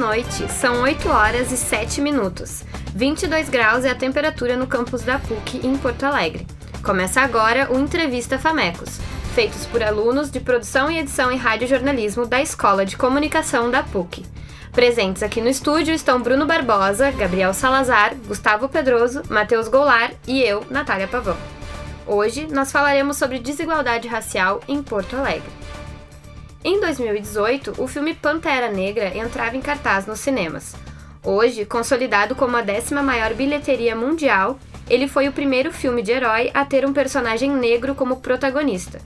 [0.00, 2.64] noite, são 8 horas e 7 minutos.
[2.94, 6.46] 22 graus é a temperatura no campus da PUC em Porto Alegre.
[6.82, 8.98] Começa agora o Entrevista Famecos,
[9.34, 14.24] feitos por alunos de produção e edição em radiojornalismo da Escola de Comunicação da PUC.
[14.72, 20.64] Presentes aqui no estúdio estão Bruno Barbosa, Gabriel Salazar, Gustavo Pedroso, Matheus Goulart e eu,
[20.70, 21.36] Natália Pavão.
[22.06, 25.59] Hoje nós falaremos sobre desigualdade racial em Porto Alegre.
[26.62, 30.76] Em 2018, o filme Pantera Negra entrava em cartaz nos cinemas.
[31.24, 36.50] Hoje, consolidado como a décima maior bilheteria mundial, ele foi o primeiro filme de herói
[36.52, 39.00] a ter um personagem negro como protagonista.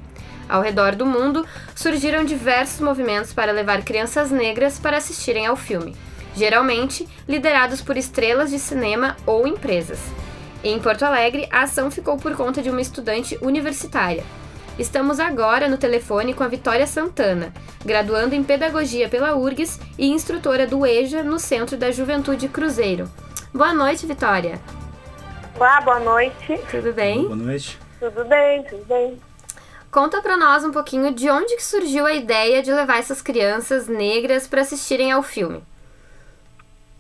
[0.49, 1.47] Ao redor do mundo,
[1.77, 5.95] surgiram diversos movimentos para levar crianças negras para assistirem ao filme,
[6.35, 10.01] geralmente liderados por estrelas de cinema ou empresas.
[10.65, 14.25] Em Porto Alegre, a ação ficou por conta de uma estudante universitária,
[14.77, 17.53] Estamos agora no telefone com a Vitória Santana,
[17.85, 23.09] graduando em Pedagogia pela URGS e instrutora do EJA no Centro da Juventude Cruzeiro.
[23.53, 24.59] Boa noite, Vitória.
[25.55, 26.59] Olá, boa noite.
[26.73, 27.23] Tudo bem?
[27.23, 27.79] Boa noite.
[28.01, 29.21] Tudo bem, tudo bem.
[29.93, 33.87] Conta para nós um pouquinho de onde que surgiu a ideia de levar essas crianças
[33.87, 35.63] negras para assistirem ao filme.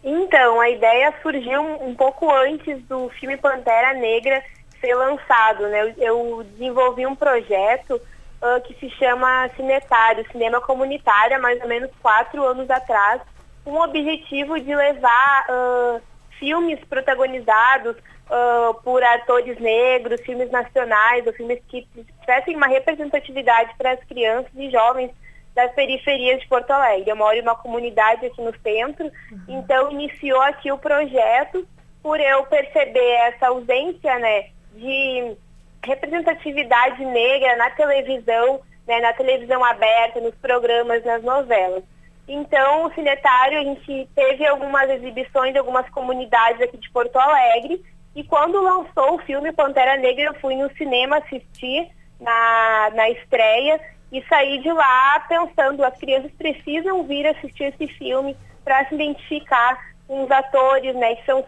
[0.04, 4.40] Então, a ideia surgiu um pouco antes do filme Pantera Negra
[4.84, 5.66] ser lançado.
[5.68, 5.82] Né?
[5.82, 11.68] Eu, eu desenvolvi um projeto uh, que se chama Cinetário, Cinema Comunitário, há mais ou
[11.68, 13.22] menos quatro anos atrás,
[13.64, 16.00] com o objetivo de levar uh,
[16.38, 21.86] filmes protagonizados uh, por atores negros, filmes nacionais, ou filmes que
[22.20, 25.10] tivessem uma representatividade para as crianças e jovens
[25.54, 27.08] das periferias de Porto Alegre.
[27.08, 29.44] Eu moro em uma comunidade aqui no centro, uhum.
[29.48, 31.66] então iniciou aqui o projeto
[32.02, 35.36] por eu perceber essa ausência né, de
[35.84, 41.82] representatividade negra na televisão, né, na televisão aberta, nos programas, nas novelas.
[42.26, 47.82] Então, o Cinetário, a gente teve algumas exibições de algumas comunidades aqui de Porto Alegre,
[48.16, 51.90] e quando lançou o filme Pantera Negra, eu fui no cinema assistir
[52.20, 58.36] na, na estreia e saí de lá pensando, as crianças precisam vir assistir esse filme
[58.64, 61.44] para se identificar com os atores, né, que são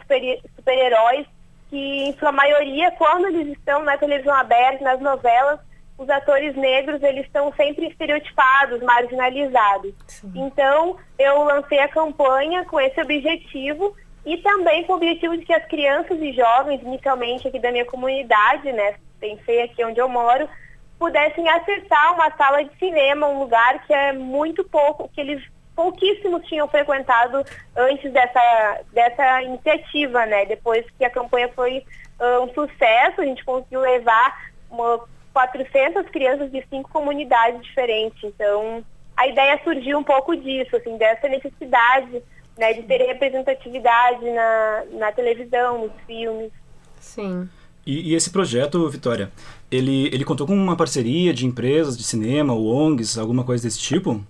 [0.56, 1.27] super-heróis
[1.69, 5.60] que em sua maioria, quando eles estão na televisão aberta, nas novelas,
[5.99, 9.94] os atores negros eles estão sempre estereotipados, marginalizados.
[10.06, 10.32] Sim.
[10.34, 15.55] Então, eu lancei a campanha com esse objetivo e também com o objetivo de que
[15.55, 20.49] as crianças e jovens, inicialmente aqui da minha comunidade, né, pensei aqui onde eu moro,
[20.99, 25.43] pudessem acessar uma sala de cinema, um lugar que é muito pouco, que eles
[25.76, 27.44] pouquíssimos tinham frequentado
[27.76, 30.47] antes dessa, dessa iniciativa, né?
[30.47, 31.84] Depois que a campanha foi
[32.19, 35.06] uh, um sucesso, a gente conseguiu levar uma,
[35.37, 38.19] 400 crianças de cinco comunidades diferentes.
[38.25, 38.82] Então,
[39.14, 42.22] a ideia surgiu um pouco disso, assim, dessa necessidade
[42.56, 46.50] né, de ter representatividade na, na televisão, nos filmes.
[46.98, 47.47] Sim.
[47.84, 49.31] E, e, esse projeto, Vitória,
[49.70, 54.25] ele, ele contou com uma parceria de empresas de cinema, ONGs, alguma coisa desse tipo?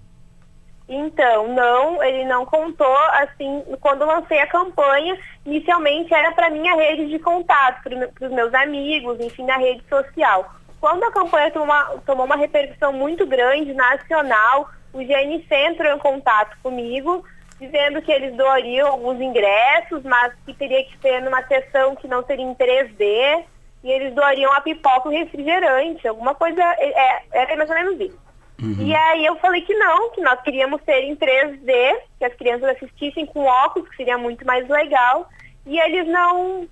[0.89, 7.09] Então, não, ele não contou, assim, quando lancei a campanha, inicialmente era para minha rede
[7.09, 10.49] de contato, para os meus amigos, enfim, na rede social.
[10.81, 15.99] Quando a campanha tomou uma, tomou uma repercussão muito grande, nacional, o GNC entrou em
[15.99, 17.25] contato comigo,
[17.59, 22.25] dizendo que eles doariam alguns ingressos, mas que teria que ser numa sessão que não
[22.25, 23.45] seria em 3D,
[23.83, 28.26] e eles doariam a pipoca e refrigerante, alguma coisa, é, era mais ou menos isso.
[28.63, 28.87] Uhum.
[28.87, 32.71] E aí eu falei que não, que nós queríamos ser em 3D, que as crianças
[32.71, 35.29] assistissem com óculos, que seria muito mais legal.
[35.67, 36.67] E eles não,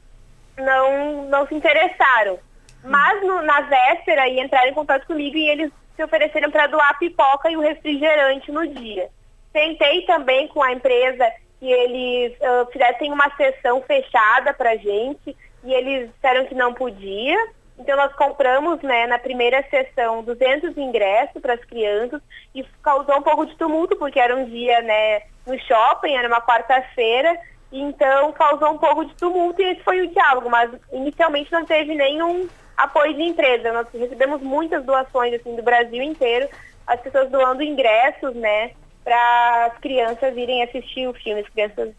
[0.56, 2.38] não, não se interessaram.
[2.82, 6.90] Mas no, na véspera e entraram em contato comigo e eles se ofereceram para doar
[6.90, 9.08] a pipoca e o refrigerante no dia.
[9.52, 11.30] Tentei também com a empresa
[11.60, 17.38] que eles uh, fizessem uma sessão fechada para gente e eles disseram que não podia.
[17.78, 22.20] Então nós compramos né, na primeira sessão 200 ingressos para as crianças
[22.54, 26.40] e causou um pouco de tumulto porque era um dia né, no shopping, era uma
[26.40, 27.36] quarta-feira,
[27.72, 31.94] então causou um pouco de tumulto e esse foi o diálogo, mas inicialmente não teve
[31.94, 33.72] nenhum apoio de empresa.
[33.72, 36.48] Nós recebemos muitas doações assim, do Brasil inteiro,
[36.86, 38.70] as pessoas doando ingressos né,
[39.02, 41.92] para as crianças irem assistir o filme, as crianças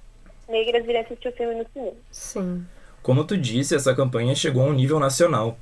[0.48, 1.98] negras irem assistir o filme no cinema.
[2.12, 2.66] Sim.
[3.06, 5.60] Como tu disse, essa campanha chegou a um nível nacional.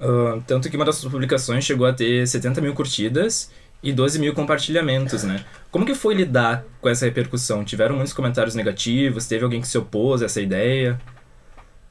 [0.00, 3.52] Uh, tanto que uma das publicações chegou a ter 70 mil curtidas
[3.82, 5.44] e 12 mil compartilhamentos, né?
[5.70, 7.62] Como que foi lidar com essa repercussão?
[7.66, 9.28] Tiveram muitos comentários negativos?
[9.28, 10.98] Teve alguém que se opôs a essa ideia?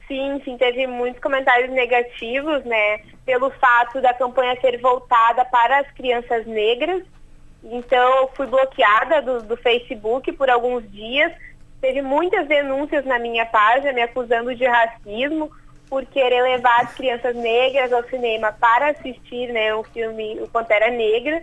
[0.08, 2.98] Sim, sim, teve muitos comentários negativos, né?
[3.24, 7.04] Pelo fato da campanha ser voltada para as crianças negras.
[7.62, 11.32] Então, eu fui bloqueada do, do Facebook por alguns dias.
[11.80, 15.50] Teve muitas denúncias na minha página me acusando de racismo
[15.88, 20.90] por querer levar as crianças negras ao cinema para assistir né, o filme O Pantera
[20.90, 21.42] Negra.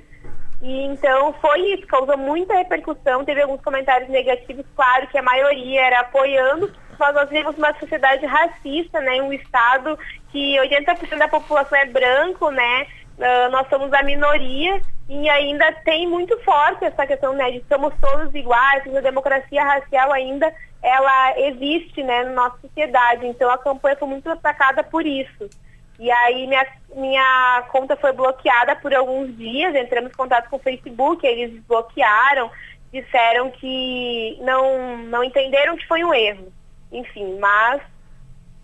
[0.62, 5.82] E então foi isso, causou muita repercussão, teve alguns comentários negativos, claro que a maioria
[5.82, 10.00] era apoiando, mas nós vivemos uma sociedade racista, né, um estado
[10.32, 12.88] que 80% da população é branco, né,
[13.24, 17.94] uh, nós somos a minoria e ainda tem muito forte essa questão né, de somos
[18.00, 23.26] todos iguais, a democracia racial ainda ela existe né, na nossa sociedade.
[23.26, 25.50] Então a campanha foi muito atacada por isso.
[25.98, 26.66] E aí minha,
[26.96, 32.52] minha conta foi bloqueada por alguns dias, entramos em contato com o Facebook, eles bloquearam,
[32.92, 36.52] disseram que não, não entenderam que foi um erro.
[36.92, 37.82] Enfim, mas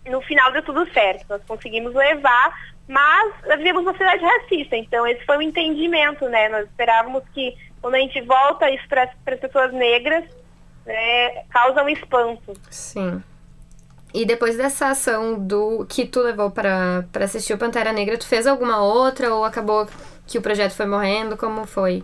[0.08, 1.24] no final deu tudo certo.
[1.28, 2.54] Nós conseguimos levar,
[2.90, 6.48] mas vivemos uma sociedade racista, então esse foi o entendimento, né?
[6.48, 10.24] Nós esperávamos que quando a gente volta isso para as pessoas negras,
[10.84, 12.52] né, causa um espanto.
[12.68, 13.22] Sim.
[14.12, 18.44] E depois dessa ação do que tu levou para assistir o Pantera Negra, tu fez
[18.44, 19.86] alguma outra ou acabou
[20.26, 21.36] que o projeto foi morrendo?
[21.36, 22.02] Como foi?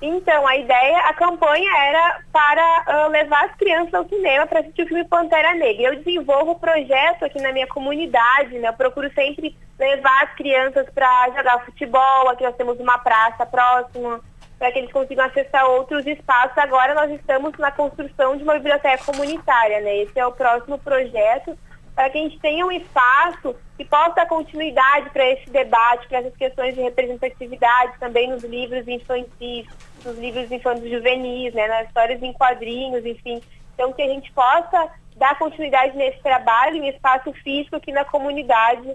[0.00, 4.84] Então, a ideia, a campanha era para uh, levar as crianças ao cinema para assistir
[4.84, 5.88] o filme Pantera Negra.
[5.88, 8.68] Eu desenvolvo o projeto aqui na minha comunidade, né?
[8.68, 12.28] Eu procuro sempre levar as crianças para jogar futebol.
[12.28, 14.20] Aqui nós temos uma praça próxima,
[14.56, 16.56] para que eles consigam acessar outros espaços.
[16.58, 19.98] Agora nós estamos na construção de uma biblioteca comunitária, né?
[19.98, 21.58] Esse é o próximo projeto
[21.98, 26.18] para que a gente tenha um espaço que possa dar continuidade para esse debate, para
[26.18, 29.66] essas questões de representatividade também nos livros infantis,
[30.04, 33.42] nos livros infantis juvenis, né, nas histórias em quadrinhos, enfim.
[33.74, 38.94] Então que a gente possa dar continuidade nesse trabalho em espaço físico aqui na comunidade,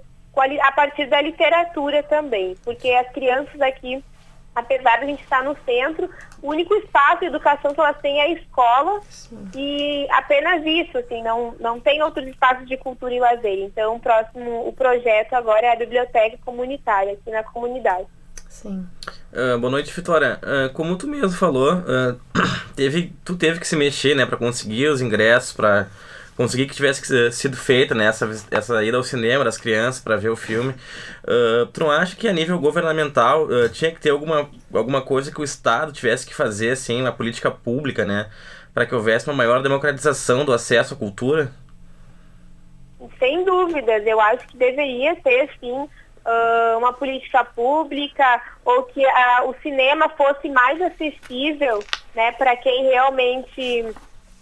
[0.62, 4.02] a partir da literatura também, porque as crianças aqui
[4.56, 6.10] apesar de a gente estar no centro,
[6.42, 9.50] o único espaço de educação que elas têm é a escola Sim.
[9.56, 13.60] e apenas isso, assim, não, não tem outros espaços de cultura e lazer.
[13.60, 18.08] Então, o próximo, o projeto agora é a biblioteca comunitária aqui na comunidade.
[18.50, 18.86] Sim.
[19.32, 20.40] Uh, boa noite, Vitória.
[20.44, 22.20] Uh, como tu mesmo falou, uh,
[22.76, 25.88] teve, tu teve que se mexer, né, para conseguir os ingressos, para
[26.36, 30.30] consegui que tivesse sido feita né, essa, essa ida ao cinema das crianças para ver
[30.30, 30.74] o filme.
[31.24, 35.32] Uh, tu não acha que a nível governamental uh, tinha que ter alguma, alguma coisa
[35.32, 38.30] que o Estado tivesse que fazer, assim, uma política pública, né?
[38.74, 41.52] Para que houvesse uma maior democratização do acesso à cultura?
[43.20, 49.06] Sem dúvidas, eu acho que deveria ter, sim, uh, uma política pública ou que
[49.46, 51.84] o cinema fosse mais acessível
[52.16, 53.94] né, para quem realmente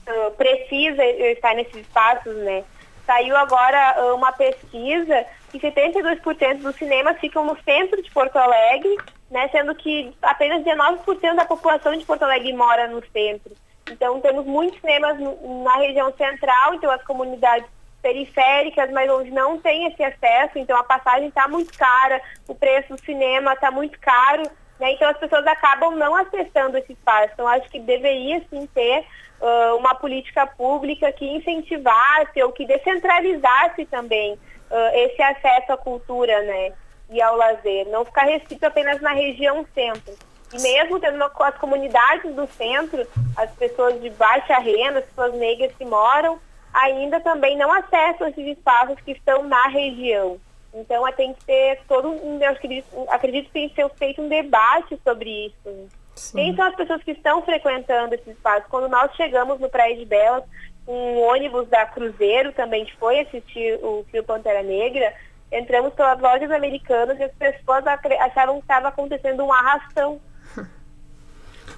[0.08, 2.64] uh, precisa estar nesses espaços, né?
[3.06, 8.98] Saiu agora uh, uma pesquisa que 72% dos cinemas ficam no centro de Porto Alegre,
[9.30, 9.48] né?
[9.50, 13.54] Sendo que apenas 19% da população de Porto Alegre mora no centro.
[13.90, 17.68] Então temos muitos cinemas na região central, então as comunidades
[18.02, 22.96] periféricas, mas onde não tem esse acesso, então a passagem está muito cara, o preço
[22.96, 24.44] do cinema está muito caro,
[24.80, 24.94] né?
[24.94, 27.30] Então as pessoas acabam não acessando esse espaço.
[27.34, 29.06] Então acho que deveria sim ter
[29.42, 36.42] uh, uma política pública que incentivasse ou que descentralizasse também uh, esse acesso à cultura
[36.44, 36.74] né,
[37.10, 40.14] e ao lazer, não ficar restrito apenas na região centro.
[40.54, 45.72] E mesmo tendo as comunidades do centro, as pessoas de baixa renda, as pessoas negras
[45.78, 46.40] que moram,
[46.74, 50.40] ainda também não acessam esses espaços que estão na região.
[50.74, 54.98] Então, tem que ter todo eu acredito, acredito que tem que ser feito um debate
[55.04, 55.90] sobre isso.
[56.16, 56.38] Sim.
[56.38, 58.68] Quem são as pessoas que estão frequentando esse espaço?
[58.70, 60.44] Quando nós chegamos no Praia de Belas,
[60.88, 65.14] um ônibus da Cruzeiro também foi assistir o Fio Pantera Negra,
[65.52, 70.20] entramos pelas lojas americanas e as pessoas achavam que estava acontecendo um arrastão.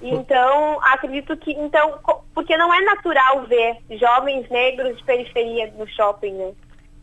[0.02, 1.52] Então, acredito que.
[1.52, 2.00] Então,
[2.34, 6.52] porque não é natural ver jovens negros de periferia no shopping, né?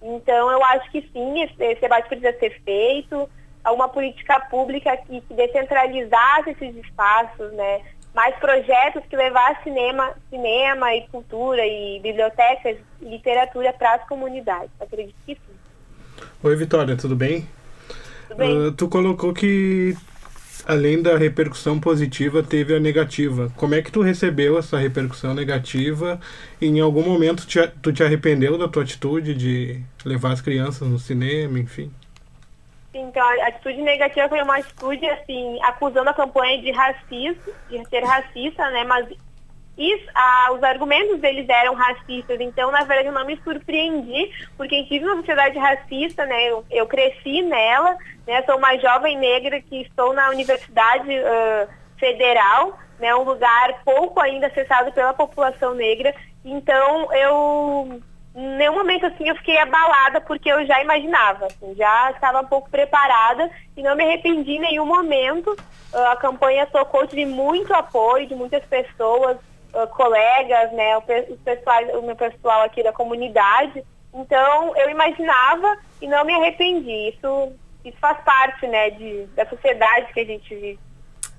[0.02, 3.30] Então, eu acho que sim, esse debate precisa ser feito
[3.64, 7.82] a uma política pública que, que descentralizasse esses espaços, né?
[8.14, 14.70] mais projetos que levassem cinema, cinema e cultura e bibliotecas e literatura para as comunidades.
[14.80, 16.26] Acredito que sim.
[16.44, 17.48] Oi, Vitória, tudo bem?
[18.28, 18.68] Tudo bem.
[18.68, 19.96] Uh, tu colocou que
[20.66, 23.52] além da repercussão positiva, teve a negativa.
[23.56, 26.20] Como é que tu recebeu essa repercussão negativa?
[26.60, 30.88] E em algum momento te, tu te arrependeu da tua atitude de levar as crianças
[30.88, 31.92] no cinema, enfim?
[32.94, 38.04] Então, a atitude negativa foi uma atitude, assim, acusando a campanha de racismo, de ser
[38.04, 38.84] racista, né?
[38.84, 39.08] Mas
[39.78, 42.40] isso, ah, os argumentos deles eram racistas.
[42.42, 46.52] Então, na verdade, eu não me surpreendi, porque vive uma sociedade racista, né?
[46.52, 48.44] Eu, eu cresci nela, né?
[48.44, 51.68] Sou uma jovem negra que estou na Universidade uh,
[52.02, 56.14] federal, né, um lugar pouco ainda acessado pela população negra.
[56.44, 58.02] Então, eu,
[58.34, 62.46] em nenhum momento assim, eu fiquei abalada porque eu já imaginava, assim, já estava um
[62.46, 65.52] pouco preparada e não me arrependi em nenhum momento.
[65.94, 69.38] Uh, a campanha tocou, tive muito apoio de muitas pessoas,
[69.74, 73.84] uh, colegas, né, o, pessoal, o meu pessoal aqui da comunidade.
[74.14, 77.10] Então, eu imaginava e não me arrependi.
[77.10, 77.52] Isso,
[77.84, 80.80] isso faz parte, né, de, da sociedade que a gente vive.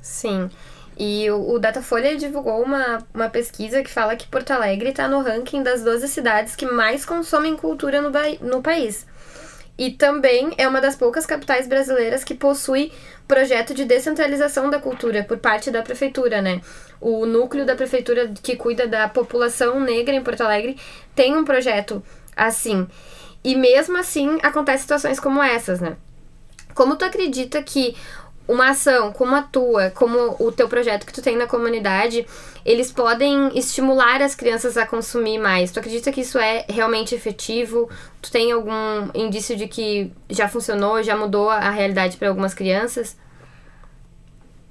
[0.02, 0.50] Sim.
[0.96, 5.62] E o, Datafolha divulgou uma, uma pesquisa que fala que Porto Alegre está no ranking
[5.62, 9.06] das 12 cidades que mais consomem cultura no, no país.
[9.78, 12.92] E também é uma das poucas capitais brasileiras que possui
[13.26, 16.60] projeto de descentralização da cultura por parte da prefeitura, né?
[17.00, 20.76] O núcleo da prefeitura que cuida da população negra em Porto Alegre
[21.14, 22.02] tem um projeto
[22.36, 22.86] assim.
[23.42, 25.96] E mesmo assim acontecem situações como essas, né?
[26.74, 27.96] Como tu acredita que
[28.52, 32.26] uma ação como a tua, como o teu projeto que tu tem na comunidade,
[32.64, 35.72] eles podem estimular as crianças a consumir mais.
[35.72, 37.90] Tu acredita que isso é realmente efetivo?
[38.20, 43.18] Tu tem algum indício de que já funcionou, já mudou a realidade para algumas crianças?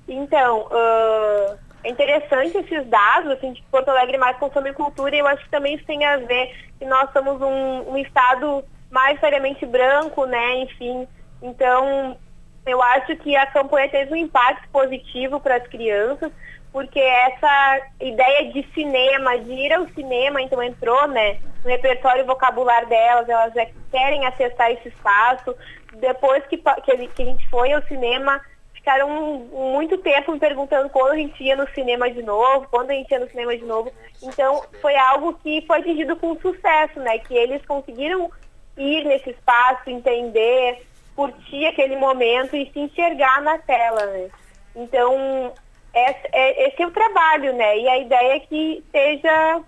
[0.08, 5.28] Então, uh, é interessante esses dados, assim, de Porto Alegre mais consome cultura, e eu
[5.28, 9.66] acho que também isso tem a ver que nós somos um, um estado mais seriamente
[9.66, 11.08] branco, né, enfim.
[11.42, 12.18] Então,
[12.66, 16.32] eu acho que a campanha teve um impacto positivo para as crianças,
[16.72, 22.86] porque essa ideia de cinema, de ir ao cinema, então entrou né, no repertório vocabular
[22.86, 23.54] delas, elas
[23.92, 25.56] querem acessar esse espaço.
[25.96, 28.40] Depois que, que, a gente foi ao cinema,
[28.74, 29.10] ficaram
[29.52, 33.12] muito tempo me perguntando quando a gente ia no cinema de novo, quando a gente
[33.12, 33.92] ia no cinema de novo.
[34.24, 37.18] Então, foi algo que foi atingido com sucesso, né?
[37.20, 38.32] Que eles conseguiram
[38.78, 40.86] ir nesse espaço, entender,
[41.22, 44.30] curtir aquele momento e se enxergar na tela, né?
[44.76, 45.54] Então,
[45.94, 47.78] esse é, esse é o trabalho, né?
[47.78, 49.62] E a ideia é que seja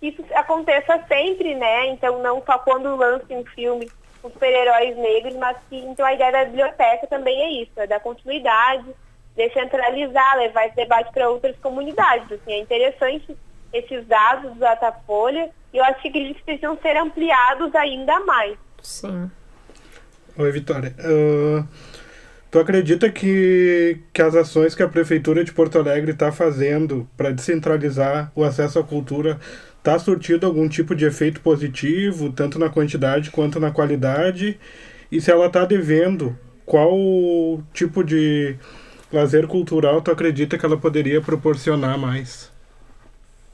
[0.00, 1.88] que isso aconteça sempre, né?
[1.88, 3.90] Então, não só quando lança um filme
[4.22, 8.00] com super-heróis negros, mas que então a ideia da biblioteca também é isso, é dar
[8.00, 8.86] continuidade,
[9.34, 12.32] descentralizar, levar esse debate para outras comunidades.
[12.32, 13.36] Assim, é interessante
[13.72, 18.56] esses dados do Datafolha e eu acho que eles precisam ser ampliados ainda mais.
[18.80, 19.30] Sim.
[20.38, 20.94] Oi, Vitória.
[20.98, 21.66] Uh,
[22.50, 27.30] tu acredita que, que as ações que a Prefeitura de Porto Alegre está fazendo para
[27.32, 29.40] descentralizar o acesso à cultura
[29.78, 34.58] está surtindo algum tipo de efeito positivo, tanto na quantidade quanto na qualidade?
[35.10, 38.56] E se ela está devendo, qual tipo de
[39.10, 42.52] lazer cultural tu acredita que ela poderia proporcionar mais?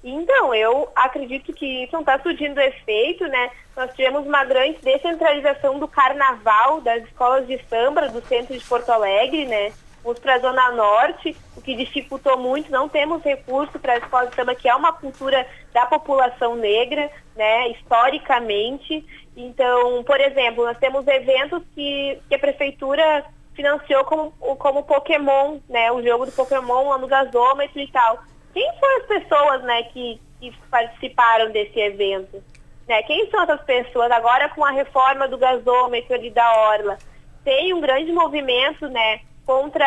[0.05, 3.51] Então, eu acredito que isso não está surgindo efeito, né?
[3.77, 8.91] Nós tivemos uma grande descentralização do carnaval das escolas de samba do centro de Porto
[8.91, 9.73] Alegre, né?
[10.03, 14.27] Fomos para a Zona Norte, o que dificultou muito, não temos recurso para a escola
[14.27, 19.07] de samba, que é uma cultura da população negra, né, historicamente.
[19.37, 25.93] Então, por exemplo, nós temos eventos que, que a prefeitura financiou como, como Pokémon, né,
[25.93, 28.19] o jogo do Pokémon lá no gasômetro e tal
[28.53, 32.43] quem foram as pessoas né, que, que participaram desse evento?
[32.87, 33.03] Né?
[33.05, 34.11] Quem são essas pessoas?
[34.11, 36.99] Agora com a reforma do gasômetro ali da Orla,
[37.45, 39.85] tem um grande movimento né, contra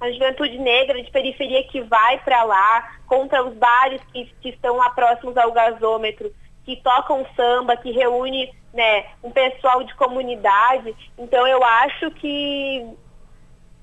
[0.00, 4.76] a juventude negra de periferia que vai para lá, contra os bares que, que estão
[4.76, 6.32] lá próximos ao gasômetro,
[6.64, 10.94] que tocam samba, que reúne né, um pessoal de comunidade.
[11.16, 12.86] Então eu acho que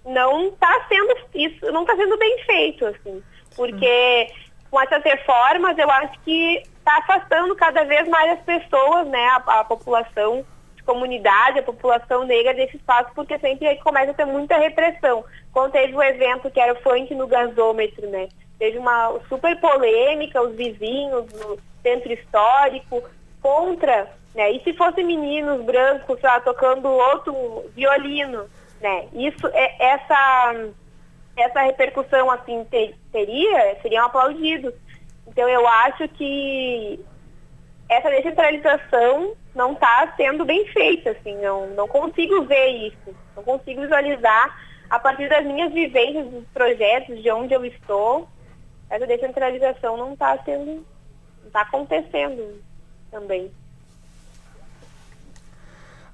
[0.06, 3.24] não está sendo isso, não está sendo bem feito, assim
[3.56, 4.30] porque
[4.70, 9.60] com essas reformas eu acho que está afastando cada vez mais as pessoas, né, a,
[9.60, 10.46] a, população
[10.76, 15.24] de comunidade, a população negra desse espaço, porque sempre aí começa a ter muita repressão.
[15.52, 18.28] Quando teve o um evento que era o funk no gasômetro, né,
[18.60, 23.04] teve uma super polêmica, os vizinhos do centro histórico
[23.42, 28.46] contra, né, e se fossem meninos brancos lá tocando outro violino,
[28.82, 30.66] né, isso é essa
[31.36, 32.64] essa repercussão assim
[33.14, 34.74] teria, seriam aplaudidos.
[35.26, 37.00] Então eu acho que
[37.88, 43.82] essa descentralização não está sendo bem feita, assim, não, não consigo ver isso, não consigo
[43.82, 48.28] visualizar a partir das minhas vivências, dos projetos, de onde eu estou,
[48.90, 50.86] essa descentralização não está sendo,
[51.42, 52.62] não está acontecendo
[53.10, 53.52] também.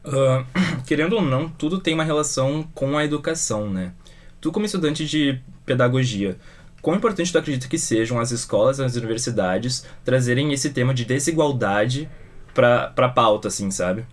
[0.06, 0.46] Uh,
[0.88, 3.94] querendo ou não, tudo tem uma relação com a educação, né?
[4.40, 6.38] Tu, como estudante de pedagogia,
[6.82, 12.10] quão importante tu acredita que sejam as escolas as universidades trazerem esse tema de desigualdade
[12.54, 14.06] para pra pauta, assim, sabe?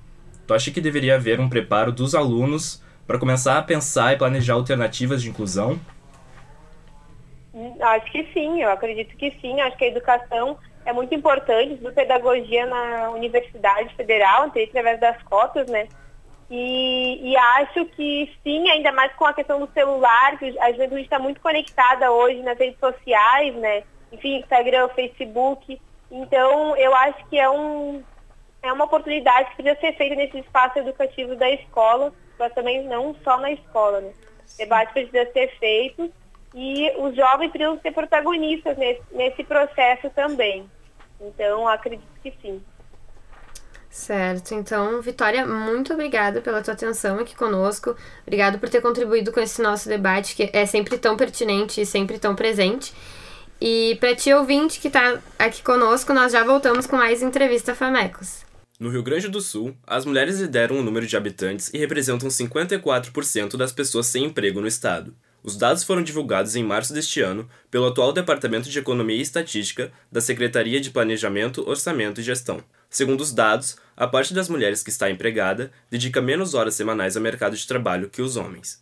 [0.46, 4.54] Tu acha que deveria haver um preparo dos alunos para começar a pensar e planejar
[4.54, 5.78] alternativas de inclusão?
[7.80, 9.61] Acho que sim, eu acredito que sim.
[9.61, 15.68] Acho que a educação é muito importante, do pedagogia na Universidade Federal, através das cotas,
[15.68, 15.88] né?
[16.49, 21.03] E, e, acho que sim, ainda mais com a questão do celular, que a juventude
[21.03, 23.83] está muito conectada hoje nas redes sociais, né?
[24.12, 25.81] Enfim, Instagram, Facebook.
[26.11, 28.03] Então, eu acho que é, um,
[28.62, 33.17] é uma oportunidade que precisa ser feita nesse espaço educativo da escola, mas também não
[33.25, 34.12] só na escola, né?
[34.55, 36.12] O debate precisa ser feito
[36.55, 40.71] e os jovens precisam ser protagonistas nesse, nesse processo também.
[41.21, 42.62] Então, acredito que sim.
[43.97, 47.97] Certo, então, Vitória, muito obrigada pela tua atenção aqui conosco.
[48.26, 52.19] Obrigado por ter contribuído com esse nosso debate, que é sempre tão pertinente e sempre
[52.19, 52.93] tão presente.
[53.59, 58.45] E para ti, ouvinte que está aqui conosco, nós já voltamos com mais entrevista Famecos.
[58.79, 63.57] No Rio Grande do Sul, as mulheres lideram o número de habitantes e representam 54%
[63.57, 65.17] das pessoas sem emprego no estado.
[65.43, 69.91] Os dados foram divulgados em março deste ano pelo atual Departamento de Economia e Estatística
[70.12, 72.62] da Secretaria de Planejamento, Orçamento e Gestão.
[72.90, 77.23] Segundo os dados, a parte das mulheres que está empregada dedica menos horas semanais ao
[77.23, 78.81] mercado de trabalho que os homens.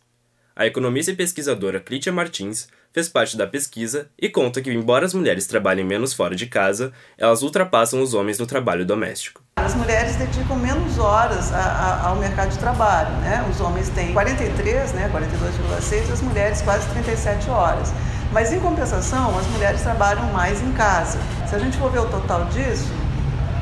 [0.55, 5.13] A economista e pesquisadora Crítia Martins fez parte da pesquisa e conta que, embora as
[5.13, 9.43] mulheres trabalhem menos fora de casa, elas ultrapassam os homens no trabalho doméstico.
[9.57, 13.45] As mulheres dedicam menos horas a, a, ao mercado de trabalho, né?
[13.51, 17.91] Os homens têm 43, né, 42,6, as mulheres quase 37 horas.
[18.31, 21.19] Mas em compensação, as mulheres trabalham mais em casa.
[21.49, 22.87] Se a gente for ver o total disso,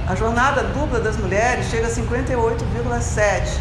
[0.07, 3.59] a jornada dupla das mulheres chega a 58,7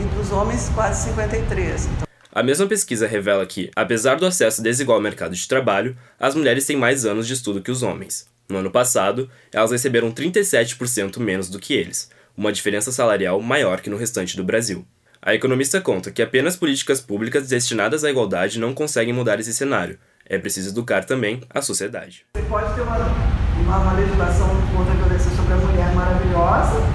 [0.00, 1.86] e dos homens quase 53.
[1.86, 6.34] Então, a mesma pesquisa revela que, apesar do acesso desigual ao mercado de trabalho, as
[6.34, 8.26] mulheres têm mais anos de estudo que os homens.
[8.48, 13.90] No ano passado, elas receberam 37% menos do que eles, uma diferença salarial maior que
[13.90, 14.86] no restante do Brasil.
[15.22, 19.98] A economista conta que apenas políticas públicas destinadas à igualdade não conseguem mudar esse cenário.
[20.26, 22.26] É preciso educar também a sociedade.
[22.36, 24.96] Você pode ter uma, uma, legislação contra a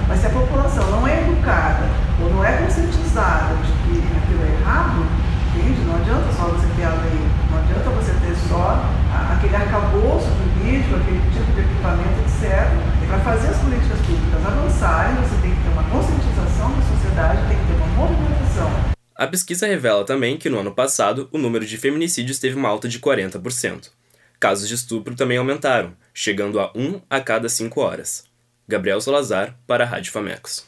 [0.06, 1.82] mas se a população não é educada
[2.22, 5.04] ou não é conscientizada de que aquilo é errado,
[5.48, 5.80] entende?
[5.82, 7.18] Não adianta só você ter a lei,
[7.50, 8.84] não adianta você ter só
[9.32, 12.68] aquele arcabouço jurídico, aquele tipo de equipamento, etc.
[13.08, 17.58] Para fazer as políticas públicas avançarem, você tem que ter uma conscientização da sociedade, tem
[17.58, 18.70] que ter uma movimentação.
[19.16, 22.88] A pesquisa revela também que no ano passado o número de feminicídios teve uma alta
[22.88, 23.90] de 40%.
[24.38, 28.29] Casos de estupro também aumentaram, chegando a 1 a cada 5 horas.
[28.70, 30.64] Gabriel Salazar, para a Rádio Famecos.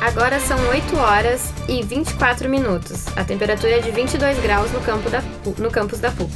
[0.00, 3.06] Agora são 8 horas e 24 minutos.
[3.16, 5.22] A temperatura é de 22 graus no, campo da,
[5.58, 6.32] no campus da PUC.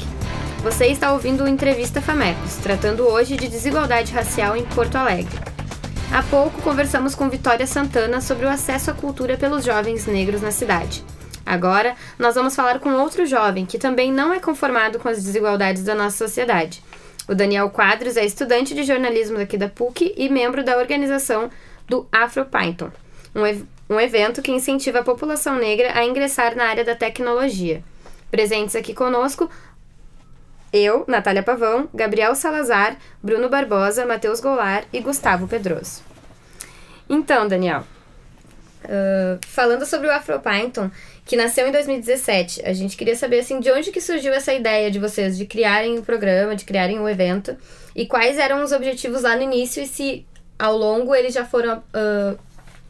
[0.62, 5.45] Você está ouvindo o Entrevista Famecos, tratando hoje de desigualdade racial em Porto Alegre.
[6.16, 10.50] Há pouco conversamos com Vitória Santana sobre o acesso à cultura pelos jovens negros na
[10.50, 11.04] cidade.
[11.44, 15.84] Agora, nós vamos falar com outro jovem que também não é conformado com as desigualdades
[15.84, 16.82] da nossa sociedade.
[17.28, 21.50] O Daniel Quadros é estudante de jornalismo daqui da PUC e membro da organização
[21.86, 22.90] do Afro Python
[23.34, 27.84] um, ev um evento que incentiva a população negra a ingressar na área da tecnologia.
[28.30, 29.50] Presentes aqui conosco,
[30.76, 36.02] eu, Natália Pavão, Gabriel Salazar, Bruno Barbosa, Matheus Goulart e Gustavo Pedroso.
[37.08, 37.84] Então, Daniel,
[38.84, 40.90] uh, falando sobre o AfroPython,
[41.24, 44.90] que nasceu em 2017, a gente queria saber assim, de onde que surgiu essa ideia
[44.90, 47.56] de vocês de criarem o programa, de criarem o evento,
[47.94, 50.26] e quais eram os objetivos lá no início e se
[50.58, 52.38] ao longo eles já foram uh,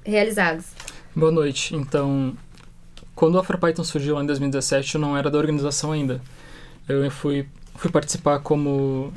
[0.05, 0.66] realizados.
[1.14, 1.75] Boa noite.
[1.75, 2.37] Então,
[3.14, 6.20] quando o AfroPython surgiu lá em 2017, eu não era da organização ainda.
[6.88, 9.12] Eu fui, fui participar como,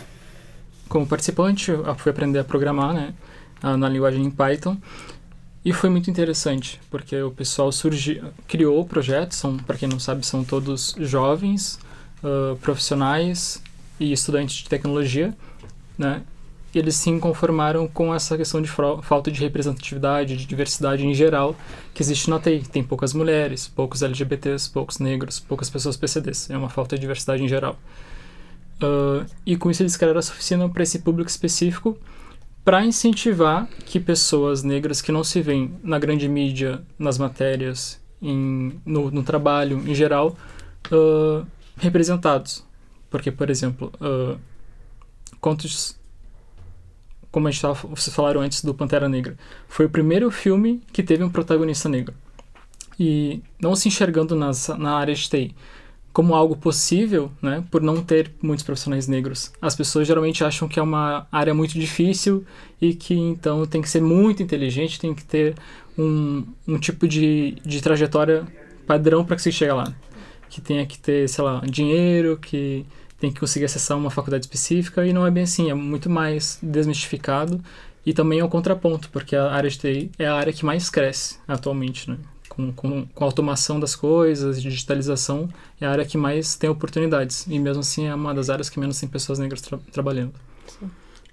[0.88, 3.14] como participante, fui aprender a programar, né,
[3.62, 4.78] na linguagem em Python.
[5.64, 10.00] E foi muito interessante, porque o pessoal surgiu, criou o projeto, são, para quem não
[10.00, 11.80] sabe, são todos jovens,
[12.24, 13.62] uh, profissionais
[14.00, 15.36] e estudantes de tecnologia,
[15.98, 16.24] né?
[16.74, 21.56] eles se conformaram com essa questão de falta de representatividade, de diversidade em geral
[21.94, 22.64] que existe na TI.
[22.72, 26.50] Tem poucas mulheres, poucos LGBTs, poucos negros, poucas pessoas PCDs.
[26.50, 27.78] É uma falta de diversidade em geral.
[28.82, 31.98] Uh, e com isso eles criaram essa oficina para esse público específico
[32.64, 38.80] para incentivar que pessoas negras que não se veem na grande mídia, nas matérias, em,
[38.86, 40.38] no, no trabalho em geral,
[40.92, 41.46] uh,
[41.78, 42.64] representados.
[43.10, 44.40] Porque, por exemplo, uh,
[47.32, 49.38] como a gente tava, vocês falaram antes do Pantera Negra,
[49.68, 52.14] foi o primeiro filme que teve um protagonista negro.
[53.00, 55.56] E não se enxergando nas, na área de TI,
[56.12, 59.52] como algo possível, né, por não ter muitos profissionais negros.
[59.62, 62.44] As pessoas geralmente acham que é uma área muito difícil
[62.82, 65.56] e que então tem que ser muito inteligente, tem que ter
[65.98, 68.48] um, um tipo de, de trajetória
[68.88, 69.94] padrão para que se chegue lá.
[70.50, 72.86] Que tenha que ter, sei lá, dinheiro, que
[73.20, 76.58] tem que conseguir acessar uma faculdade específica e não é bem assim, é muito mais
[76.64, 77.62] desmistificado
[78.06, 80.90] e também é um contraponto, porque a área de TI é a área que mais
[80.90, 82.18] cresce atualmente, né?
[82.50, 85.48] Com, com, com a automação das coisas, digitalização,
[85.80, 87.46] é a área que mais tem oportunidades.
[87.48, 90.34] E mesmo assim é uma das áreas que menos tem pessoas negras tra trabalhando.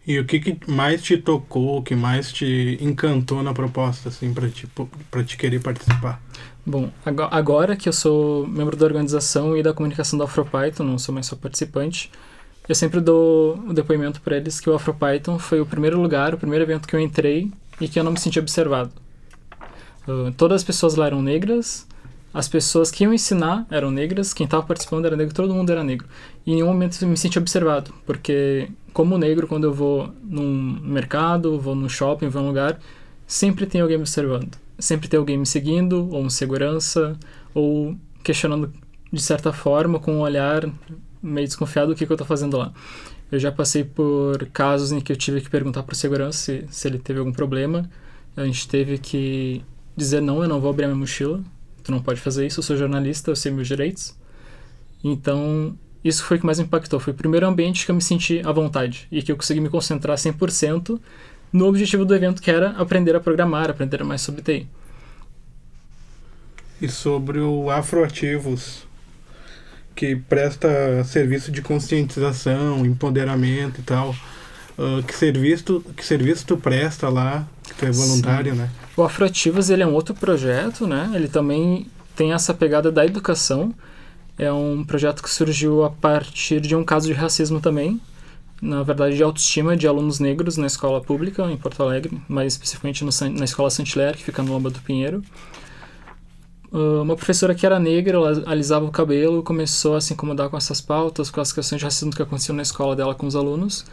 [0.06, 4.32] E o que, que, mais te tocou, o que mais te encantou na proposta, assim,
[4.32, 4.68] para te,
[5.10, 6.22] pra te querer participar?
[6.64, 6.90] Bom,
[7.30, 11.26] agora que eu sou membro da organização e da comunicação da AfroPython, não sou mais
[11.26, 12.10] só participante,
[12.68, 16.38] eu sempre dou o depoimento para eles que o AfroPython foi o primeiro lugar, o
[16.38, 17.50] primeiro evento que eu entrei
[17.80, 18.90] e que eu não me senti observado.
[20.06, 21.86] Uh, todas as pessoas lá eram negras,
[22.32, 25.82] as pessoas que iam ensinar eram negras, quem estava participando era negro, todo mundo era
[25.82, 26.06] negro.
[26.44, 30.78] E em nenhum momento eu me senti observado, porque como negro, quando eu vou num
[30.82, 32.78] mercado, vou num shopping, vou num lugar,
[33.26, 34.56] sempre tem alguém me observando.
[34.78, 37.16] Sempre tem alguém me seguindo, ou um segurança,
[37.54, 38.72] ou questionando
[39.10, 40.68] de certa forma, com um olhar
[41.22, 42.72] meio desconfiado do que, que eu estou fazendo lá.
[43.32, 46.66] Eu já passei por casos em que eu tive que perguntar para o segurança se,
[46.70, 47.88] se ele teve algum problema.
[48.36, 49.64] A gente teve que
[49.96, 51.42] dizer não, eu não vou abrir a minha mochila.
[51.82, 54.14] Tu não pode fazer isso, eu sou jornalista, eu sei meus direitos.
[55.02, 57.00] Então, isso foi o que mais impactou.
[57.00, 59.68] Foi o primeiro ambiente que eu me senti à vontade e que eu consegui me
[59.68, 61.00] concentrar 100%
[61.52, 64.68] no objetivo do evento, que era aprender a programar, aprender mais sobre TI.
[66.80, 68.86] E sobre o Afroativos,
[69.94, 74.14] que presta serviço de conscientização, empoderamento e tal.
[74.78, 78.58] Uh, que serviço que serviço tu presta lá que tu é voluntário Sim.
[78.58, 78.70] né?
[78.94, 81.10] O Afroativas ele é um outro projeto né?
[81.14, 83.74] Ele também tem essa pegada da educação.
[84.38, 88.00] É um projeto que surgiu a partir de um caso de racismo também.
[88.60, 93.02] Na verdade de autoestima de alunos negros na escola pública em Porto Alegre mais especificamente
[93.02, 95.22] no, na escola Santilher que fica no Lomba do Pinheiro.
[96.72, 100.56] Ah, uma professora que era negra, ela alisava o cabelo, começou a se incomodar com
[100.56, 103.86] essas pautas, com as questões de racismo que aconteciam na escola dela com os alunos.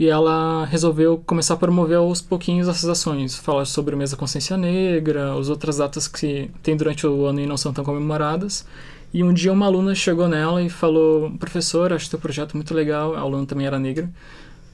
[0.00, 4.16] E ela resolveu começar a promover aos pouquinhos essas ações, falar sobre o mês da
[4.16, 8.66] consciência negra, as outras datas que tem durante o ano e não são tão comemoradas.
[9.12, 13.14] E um dia uma aluna chegou nela e falou: Professor, acho teu projeto muito legal.
[13.14, 14.08] A aluna também era negra.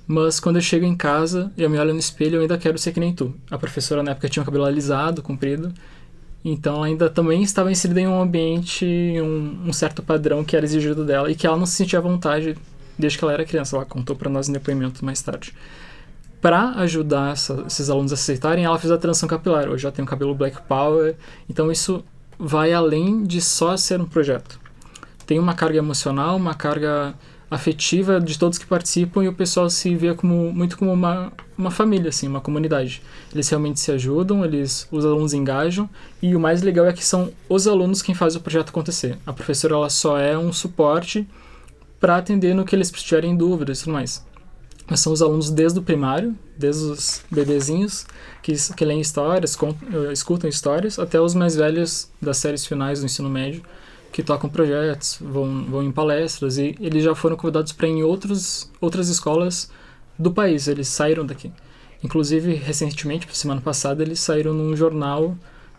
[0.06, 2.92] Mas quando eu chego em casa eu me olho no espelho, eu ainda quero ser
[2.92, 3.34] que nem tu.
[3.50, 5.74] A professora na época tinha o cabelo alisado, comprido.
[6.44, 8.86] Então ainda também estava inserida em um ambiente,
[9.20, 12.02] um, um, certo padrão que era exigido dela e que ela não se sentia à
[12.02, 12.56] vontade
[12.98, 13.76] desde que ela era criança.
[13.76, 15.54] Ela contou para nós em depoimento mais tarde.
[16.40, 19.68] Para ajudar essa, esses alunos a aceitarem, ela fez a transição capilar.
[19.68, 21.16] Hoje já tem o cabelo Black Power.
[21.48, 22.04] Então isso
[22.38, 24.60] vai além de só ser um projeto.
[25.26, 27.14] Tem uma carga emocional, uma carga
[27.50, 31.70] afetiva de todos que participam e o pessoal se vê como muito como uma, uma
[31.70, 33.00] família assim uma comunidade
[33.32, 35.88] eles realmente se ajudam eles os alunos engajam
[36.20, 39.32] e o mais legal é que são os alunos quem faz o projeto acontecer a
[39.32, 41.26] professora ela só é um suporte
[42.00, 44.24] para atender no que eles tiverem dúvidas e tudo mais
[44.88, 48.06] mas são os alunos desde o primário desde os bebezinhos
[48.42, 53.06] que que leem histórias eh, escutam histórias até os mais velhos das séries finais do
[53.06, 53.62] ensino médio
[54.16, 58.02] que tocam projetos, vão, vão em palestras e eles já foram convidados para ir em
[58.02, 59.70] outros, outras escolas
[60.18, 61.52] do país, eles saíram daqui.
[62.02, 65.36] Inclusive, recentemente, semana passada, eles saíram num jornal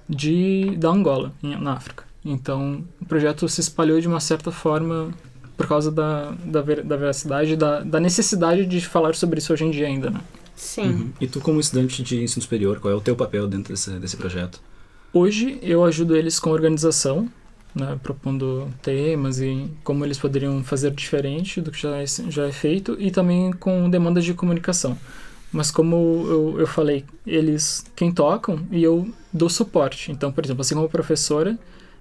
[0.08, 2.04] de, da Angola, na África.
[2.24, 5.12] Então, o projeto se espalhou de uma certa forma
[5.58, 9.66] por causa da, da, ver, da veracidade, da, da necessidade de falar sobre isso hoje
[9.66, 10.22] em dia ainda, né?
[10.56, 10.90] Sim.
[10.90, 11.10] Uhum.
[11.20, 14.16] E tu, como estudante de ensino superior, qual é o teu papel dentro desse, desse
[14.16, 14.62] projeto?
[15.12, 17.30] Hoje, eu ajudo eles com organização,
[17.74, 22.52] né, propondo temas e como eles poderiam fazer diferente do que já é, já é
[22.52, 24.98] feito e também com demandas de comunicação.
[25.52, 25.96] Mas como
[26.28, 30.12] eu, eu falei, eles quem tocam e eu dou suporte.
[30.12, 31.58] Então, por exemplo, assim como professora,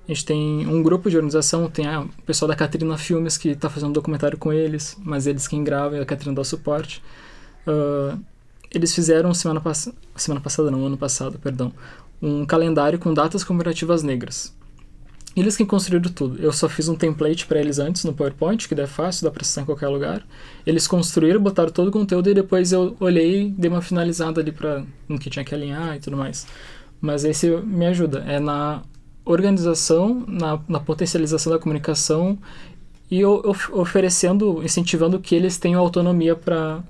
[0.08, 3.68] a gente tem um grupo de organização, tem o pessoal da Catrina Filmes que está
[3.68, 7.02] fazendo um documentário com eles, mas eles quem gravam e a Catrina dá suporte.
[7.66, 8.18] Uh,
[8.70, 11.72] eles fizeram semana, pass semana passada, não, ano passado, perdão,
[12.22, 14.54] um calendário com datas comemorativas negras.
[15.34, 16.42] Eles que construíram tudo.
[16.42, 19.42] Eu só fiz um template para eles antes no PowerPoint, que é fácil, dá para
[19.42, 20.26] acessar em qualquer lugar.
[20.64, 24.82] Eles construíram, botaram todo o conteúdo e depois eu olhei, dei uma finalizada ali para
[25.06, 26.46] no que tinha que alinhar e tudo mais.
[27.02, 28.82] Mas esse me ajuda, é na
[29.26, 32.38] organização, na, na potencialização da comunicação
[33.10, 36.82] e of, oferecendo, incentivando que eles tenham autonomia para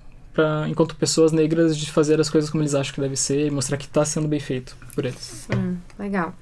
[0.68, 3.78] enquanto pessoas negras de fazer as coisas como eles acham que deve ser e mostrar
[3.78, 5.48] que está sendo bem feito por eles.
[5.54, 6.34] Hum, legal.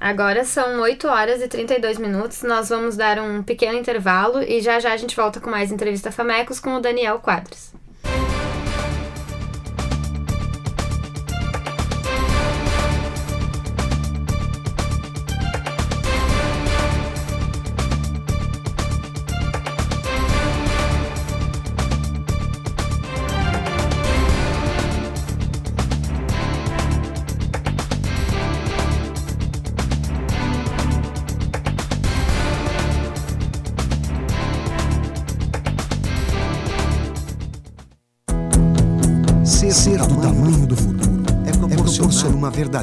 [0.00, 2.42] Agora são 8 horas e 32 minutos.
[2.42, 6.12] Nós vamos dar um pequeno intervalo e já já a gente volta com mais entrevista
[6.12, 7.72] Famecos com o Daniel Quadros.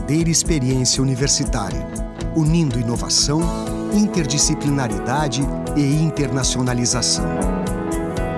[0.06, 1.84] Verdadeira experiência universitária,
[2.36, 3.42] unindo inovação,
[3.92, 5.42] interdisciplinaridade
[5.76, 7.26] e internacionalização.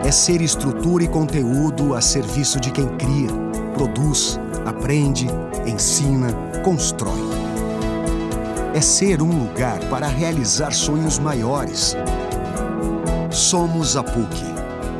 [0.06, 3.30] É ser estrutura e conteúdo a serviço de quem cria,
[3.74, 5.28] produz, aprende,
[5.66, 6.32] ensina,
[6.64, 7.20] constrói.
[8.74, 11.98] É ser um lugar para realizar sonhos maiores.
[13.30, 14.38] Somos a PUC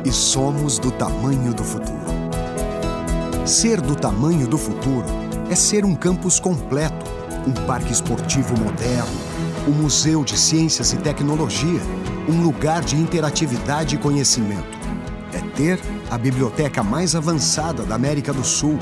[0.04, 1.98] e somos do tamanho do futuro.
[3.46, 5.07] Ser do tamanho do futuro
[5.58, 7.04] ser um campus completo,
[7.46, 9.10] um parque esportivo moderno,
[9.66, 11.80] um museu de ciências e tecnologia,
[12.28, 14.78] um lugar de interatividade e conhecimento.
[15.32, 18.78] É ter a biblioteca mais avançada da América do Sul.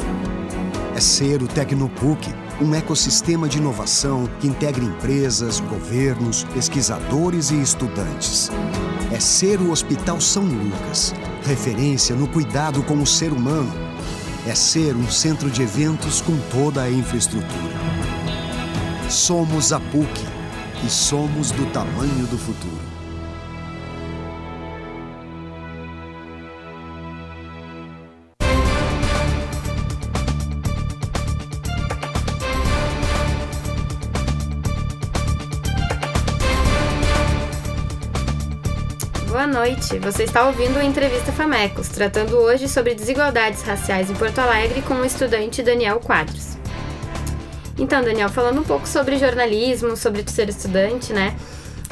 [0.95, 8.51] É ser o Tecnopuc, um ecossistema de inovação que integra empresas, governos, pesquisadores e estudantes.
[9.13, 13.86] É ser o Hospital São Lucas, referência no cuidado com o ser humano
[14.47, 17.75] é ser um centro de eventos com toda a infraestrutura.
[19.11, 20.25] Somos a PUC
[20.85, 22.96] e somos do tamanho do futuro.
[39.37, 39.99] Boa noite.
[39.99, 44.95] Você está ouvindo a entrevista Famecos, tratando hoje sobre desigualdades raciais em Porto Alegre com
[44.95, 46.57] o estudante Daniel Quadros.
[47.79, 51.37] Então, Daniel, falando um pouco sobre jornalismo, sobre tu ser estudante, né?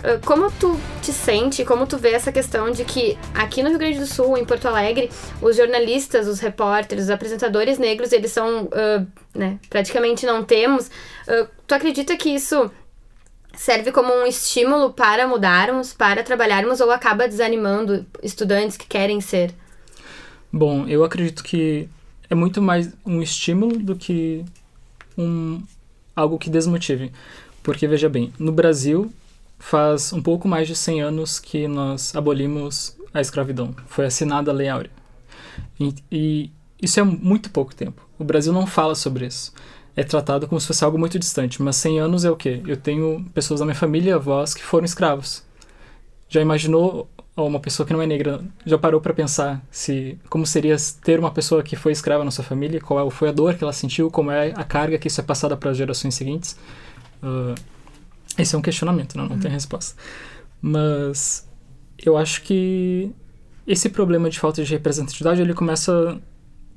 [0.02, 3.78] Ah, Como tu te sente, como tu vê essa questão de que aqui no Rio
[3.78, 5.10] Grande do Sul, em Porto Alegre,
[5.42, 9.04] os jornalistas, os repórteres, os apresentadores negros, eles são, ah,
[9.34, 10.90] né, praticamente não temos.
[11.28, 12.70] Ah, tu acredita que isso
[13.56, 19.54] serve como um estímulo para mudarmos, para trabalharmos ou acaba desanimando estudantes que querem ser?
[20.52, 21.88] Bom, eu acredito que
[22.30, 24.44] é muito mais um estímulo do que
[25.16, 25.62] um
[26.14, 27.12] algo que desmotive.
[27.62, 29.12] Porque veja bem, no Brasil
[29.58, 33.74] faz um pouco mais de 100 anos que nós abolimos a escravidão.
[33.86, 34.90] Foi assinada a Lei Áurea.
[35.80, 38.06] E, e isso é muito pouco tempo.
[38.18, 39.52] O Brasil não fala sobre isso.
[39.96, 41.62] É tratado como se fosse algo muito distante.
[41.62, 42.60] Mas 100 anos é o quê?
[42.66, 45.44] Eu tenho pessoas da minha família, avós, que foram escravos.
[46.28, 50.46] Já imaginou ou uma pessoa que não é negra já parou para pensar se como
[50.46, 53.64] seria ter uma pessoa que foi escrava na sua família qual foi a dor que
[53.64, 56.56] ela sentiu como é a carga que isso é passada para as gerações seguintes
[57.22, 57.54] uh,
[58.38, 59.26] esse é um questionamento né?
[59.28, 60.00] não tem resposta
[60.62, 61.48] mas
[62.04, 63.10] eu acho que
[63.66, 66.20] esse problema de falta de representatividade ele começa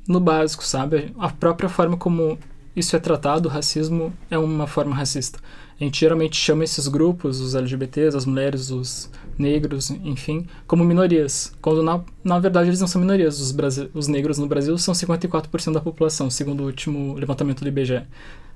[0.08, 2.40] no básico sabe a própria forma como
[2.78, 5.40] isso é tratado o racismo é uma forma racista
[5.80, 11.54] a gente geralmente chama esses grupos, os LGBTs, as mulheres, os negros, enfim, como minorias,
[11.62, 13.40] quando na, na verdade eles não são minorias.
[13.40, 13.56] Os,
[13.94, 18.02] os negros no Brasil são 54% da população, segundo o último levantamento do IBGE.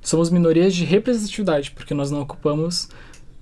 [0.01, 2.89] Somos minorias de representatividade, porque nós não ocupamos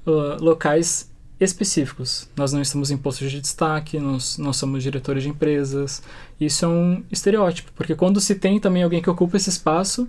[0.05, 2.27] uh, locais específicos.
[2.35, 6.03] Nós não estamos em postos de destaque, nós não somos diretores de empresas.
[6.37, 10.05] Isso é um estereótipo, porque quando se tem também alguém que ocupa esse espaço,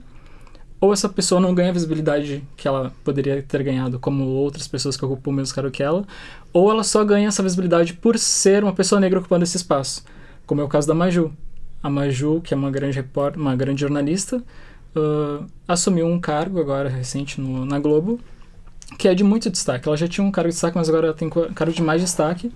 [0.81, 4.97] ou essa pessoa não ganha a visibilidade que ela poderia ter ganhado como outras pessoas
[4.97, 6.07] que ocupam o mesmo cargo que ela,
[6.53, 10.05] ou ela só ganha essa visibilidade por ser uma pessoa negra ocupando esse espaço,
[10.47, 11.33] como é o caso da Maju.
[11.83, 14.43] A Maju, que é uma grande repórter, uma grande jornalista,
[14.97, 18.19] uh, assumiu um cargo agora recente no, na Globo,
[18.99, 19.87] que é de muito destaque.
[19.87, 22.53] Ela já tinha um cargo de destaque, mas agora ela tem cargo de mais destaque.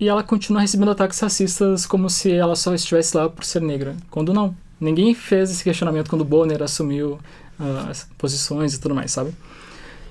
[0.00, 3.96] E ela continua recebendo ataques racistas como se ela só estivesse lá por ser negra,
[4.10, 4.54] quando não.
[4.80, 7.18] Ninguém fez esse questionamento quando o Bonner assumiu
[7.58, 9.34] uh, as posições e tudo mais, sabe?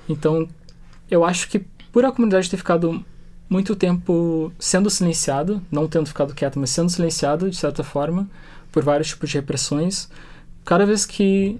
[0.08, 0.48] Então,
[1.10, 3.04] eu acho que por a comunidade ter ficado
[3.48, 8.28] muito tempo sendo silenciada, não tendo ficado quieta, mas sendo silenciada de certa forma
[8.70, 10.08] por vários tipos de repressões,
[10.64, 11.58] cada vez que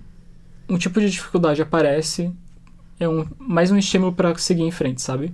[0.69, 2.31] um tipo de dificuldade aparece,
[3.01, 5.33] é um, mais um estímulo para seguir em frente, sabe?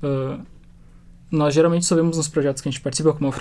[0.00, 0.40] Uh,
[1.30, 3.32] nós geralmente só nos projetos que a gente participa, como o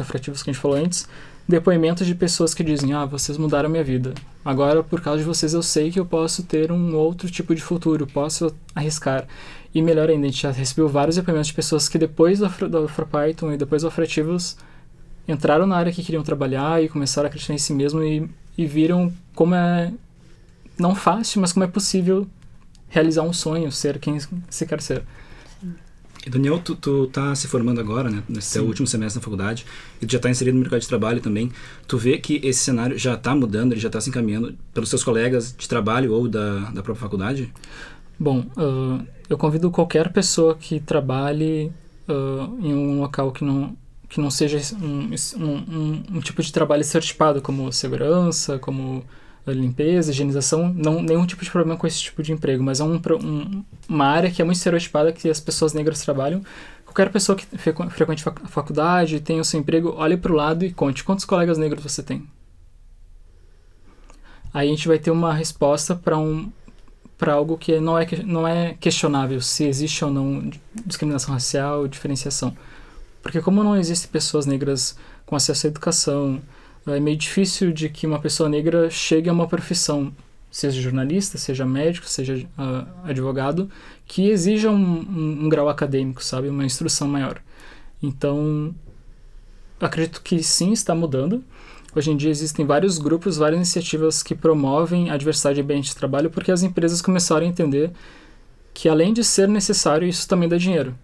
[0.00, 1.08] Afrativos que a gente falou antes,
[1.48, 4.12] depoimentos de pessoas que dizem: Ah, vocês mudaram minha vida.
[4.44, 7.62] Agora, por causa de vocês, eu sei que eu posso ter um outro tipo de
[7.62, 9.26] futuro, posso arriscar.
[9.74, 13.52] E melhor ainda, a gente já recebeu vários depoimentos de pessoas que depois do, AfroPython
[13.52, 14.56] e depois do Afroativos
[15.26, 18.66] entraram na área que queriam trabalhar e começaram a acreditar em si mesmo e, e
[18.66, 19.92] viram como é
[20.78, 22.26] não fácil, mas como é possível
[22.88, 25.02] realizar um sonho, ser quem se quer ser.
[26.28, 28.22] E Daniel, tu, tu tá se formando agora, né?
[28.28, 29.64] Nesse teu último semestre na faculdade,
[29.98, 31.50] e tu já está inserido no mercado de trabalho também.
[31.86, 35.02] Tu vê que esse cenário já está mudando, ele já está se encaminhando pelos seus
[35.02, 37.50] colegas de trabalho ou da, da própria faculdade?
[38.20, 41.72] Bom, uh, eu convido qualquer pessoa que trabalhe
[42.06, 43.74] uh, em um local que não
[44.10, 49.04] que não seja um, um, um, tipo de trabalho certificado como segurança, como
[49.52, 53.00] limpeza, higienização, não nenhum tipo de problema com esse tipo de emprego, mas é um,
[53.22, 56.42] um, uma área que é muito estereotipada que as pessoas negras trabalham.
[56.84, 57.46] Qualquer pessoa que
[57.90, 61.58] frequente a faculdade, tenha o seu emprego, olhe para o lado e conte quantos colegas
[61.58, 62.26] negros você tem.
[64.52, 66.50] Aí a gente vai ter uma resposta para um
[67.18, 70.50] para algo que não é não é questionável se existe ou não
[70.86, 72.56] discriminação racial, diferenciação.
[73.22, 76.40] Porque como não existem pessoas negras com acesso à educação,
[76.86, 80.12] é meio difícil de que uma pessoa negra chegue a uma profissão,
[80.50, 83.70] seja jornalista, seja médico, seja uh, advogado,
[84.06, 87.40] que exija um, um, um, grau acadêmico, sabe, uma instrução maior.
[88.02, 88.74] Então,
[89.80, 91.44] acredito que sim, está mudando.
[91.94, 95.96] Hoje em dia existem vários grupos, várias iniciativas que promovem a diversidade de ambiente de
[95.96, 97.90] trabalho, porque as empresas começaram a entender
[98.72, 100.94] que além de ser necessário, isso também dá dinheiro.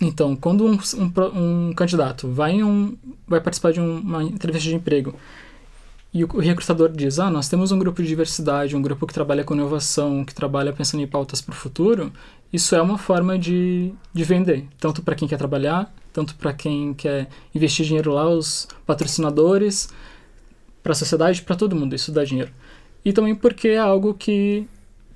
[0.00, 5.14] Então, quando um, um, um candidato vai, um, vai participar de uma entrevista de emprego
[6.14, 9.14] e o, o recrutador diz: Ah, nós temos um grupo de diversidade, um grupo que
[9.14, 12.12] trabalha com inovação, que trabalha pensando em pautas para o futuro,
[12.52, 16.92] isso é uma forma de, de vender, tanto para quem quer trabalhar, tanto para quem
[16.92, 19.88] quer investir dinheiro lá, os patrocinadores,
[20.82, 22.52] para a sociedade, para todo mundo, isso dá dinheiro.
[23.04, 24.66] E também porque é algo que,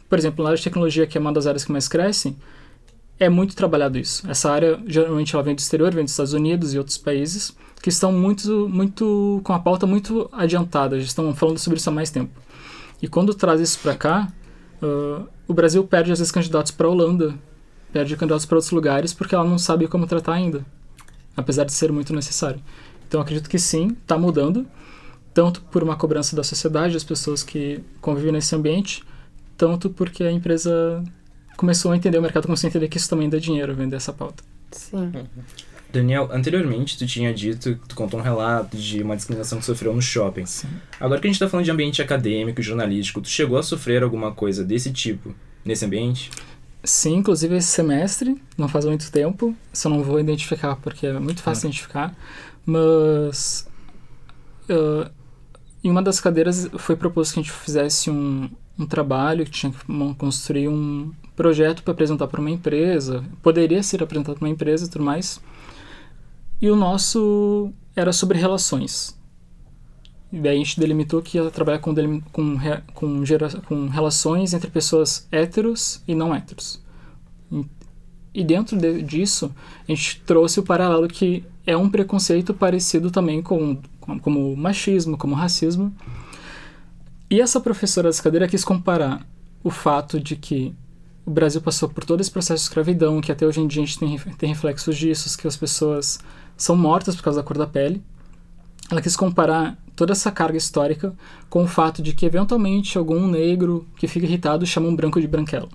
[0.09, 2.35] por exemplo, na área de tecnologia, que é uma das áreas que mais crescem,
[3.19, 4.29] é muito trabalhado isso.
[4.29, 7.89] Essa área geralmente ela vem do exterior, vem dos Estados Unidos e outros países que
[7.89, 12.11] estão muito, muito com a pauta muito adiantada, já estão falando sobre isso há mais
[12.11, 12.33] tempo.
[13.01, 14.33] E quando traz isso para cá,
[14.83, 17.35] uh, o Brasil perde às vezes candidatos para a Holanda,
[17.93, 20.65] perde candidatos para outros lugares porque ela não sabe como tratar ainda,
[21.37, 22.61] apesar de ser muito necessário.
[23.07, 24.67] Então acredito que sim, está mudando,
[25.33, 29.05] tanto por uma cobrança da sociedade, das pessoas que convivem nesse ambiente,
[29.57, 31.05] tanto porque a empresa
[31.57, 34.13] começou a entender, o mercado começou a entender que isso também dá dinheiro vender essa
[34.13, 34.43] pauta.
[34.71, 35.13] Sim.
[35.93, 40.03] Daniel, anteriormente tu tinha dito, tu contou um relato de uma discriminação que sofreu no
[40.03, 40.45] shopping.
[40.45, 40.69] Sim.
[41.01, 44.03] Agora que a gente tá falando de ambiente acadêmico e jornalístico, tu chegou a sofrer
[44.03, 46.31] alguma coisa desse tipo nesse ambiente?
[46.85, 51.43] Sim, inclusive esse semestre, não faz muito tempo, só não vou identificar porque é muito
[51.43, 51.71] fácil ah.
[51.71, 52.17] identificar,
[52.65, 53.69] mas
[54.71, 55.11] uh,
[55.83, 59.73] em uma das cadeiras foi proposto que a gente fizesse um, um trabalho que tinha
[59.73, 59.85] que
[60.17, 64.89] construir um projeto para apresentar para uma empresa, poderia ser apresentado para uma empresa e
[64.89, 65.41] tudo mais.
[66.61, 69.17] E o nosso era sobre relações.
[70.33, 71.95] E daí a gente delimitou que ia trabalhar com,
[72.33, 72.57] com,
[72.95, 73.25] com,
[73.67, 76.83] com relações entre pessoas héteros e não héteros.
[77.53, 77.65] E,
[78.35, 79.55] e dentro de, disso,
[79.89, 85.17] a gente trouxe o paralelo que é um preconceito parecido também com, com como machismo,
[85.17, 85.95] como racismo,
[87.31, 89.27] e essa professora dessa cadeira quis comparar
[89.63, 90.75] o fato de que
[91.25, 93.87] o Brasil passou por todo esse processo de escravidão, que até hoje em dia a
[93.87, 96.21] gente tem, tem reflexos disso, que as pessoas
[96.57, 98.01] são mortas por causa da cor da pele.
[98.89, 101.13] Ela quis comparar toda essa carga histórica
[101.51, 105.27] com o fato de que, eventualmente, algum negro que fica irritado chama um branco de
[105.27, 105.69] branquelo.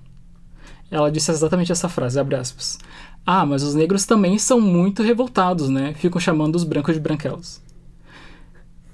[0.90, 2.80] Ela disse exatamente essa frase, abre aspas.
[3.26, 5.94] Ah, mas os negros também são muito revoltados, né?
[5.96, 7.62] Ficam chamando os brancos de branquelos.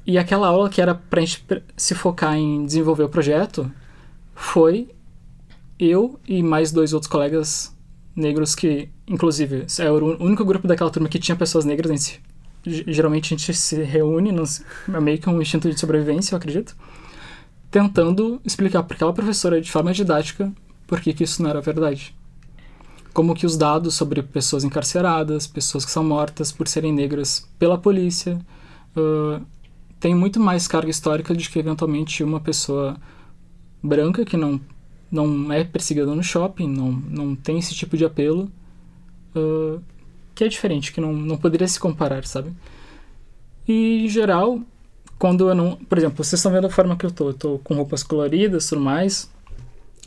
[0.07, 3.69] E aquela aula que era pra gente se focar em desenvolver o projeto
[4.33, 4.87] foi
[5.77, 7.75] eu e mais dois outros colegas
[8.15, 11.91] negros que, inclusive, é o único grupo daquela turma que tinha pessoas negras.
[11.91, 12.23] A gente,
[12.87, 16.73] geralmente a gente se reúne, nos, é meio que um instinto de sobrevivência, eu acredito,
[17.69, 20.53] tentando explicar para aquela professora de forma didática
[20.87, 22.15] por que, que isso não era verdade.
[23.13, 27.77] Como que os dados sobre pessoas encarceradas, pessoas que são mortas por serem negras pela
[27.77, 28.39] polícia,
[28.95, 29.45] uh,
[29.99, 32.97] tem muito mais carga histórica de que eventualmente uma pessoa
[33.81, 34.59] branca que não
[35.11, 38.51] não é perseguida no shopping, não, não tem esse tipo de apelo,
[39.35, 39.81] uh,
[40.35, 42.51] que é diferente, que não, não poderia se comparar, sabe?
[43.67, 44.61] E, em geral,
[45.17, 45.75] quando eu não...
[45.75, 48.67] Por exemplo, vocês estão vendo a forma que eu tô, eu tô com roupas coloridas
[48.67, 49.31] tudo mais.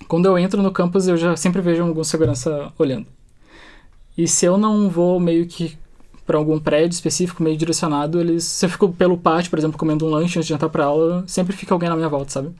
[0.06, 3.06] Quando eu entro no campus, eu já sempre vejo algum segurança olhando.
[4.16, 5.78] E se eu não vou meio que
[6.30, 10.06] para algum prédio específico meio direcionado, eles se eu fico pelo pátio, por exemplo, comendo
[10.06, 12.50] um lanche antes de entrar para aula, sempre fica alguém na minha volta, sabe?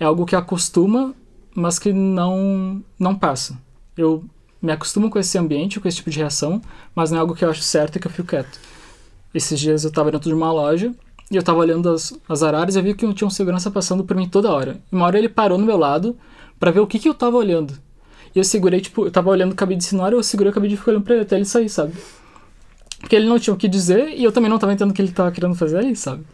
[0.00, 1.14] É algo que acostuma,
[1.54, 3.58] mas que não não passa.
[3.94, 4.24] Eu
[4.60, 6.62] me acostumo com esse ambiente, com esse tipo de reação,
[6.94, 8.58] mas não é algo que eu acho certo e que eu fico quieto.
[9.34, 10.90] Esses dias eu estava dentro de uma loja
[11.30, 14.02] e eu estava olhando as, as araras e eu vi que tinha um segurança passando
[14.02, 14.78] por mim toda hora.
[14.90, 16.16] E uma hora ele parou no meu lado
[16.58, 17.74] para ver o que, que eu estava olhando.
[18.34, 20.72] E eu segurei, tipo, eu tava olhando o cabide de sinório, eu segurei o cabide
[20.72, 21.92] e fiquei olhando pra ele até ele sair, sabe?
[23.04, 25.02] Porque ele não tinha o que dizer e eu também não tava entendendo o que
[25.02, 26.24] ele tava querendo fazer aí, sabe?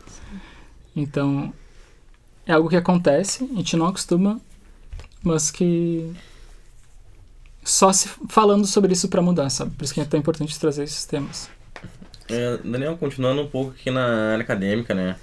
[0.94, 1.52] Então,
[2.46, 4.40] é algo que acontece, a gente não acostuma,
[5.20, 6.12] mas que
[7.64, 9.72] só se falando sobre isso para mudar, sabe?
[9.72, 11.50] Por isso que é tão importante trazer esses temas.
[12.28, 15.16] É, Daniel, continuando um pouco aqui na área acadêmica, né?